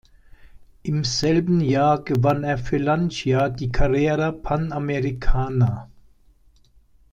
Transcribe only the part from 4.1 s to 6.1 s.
Panamericana.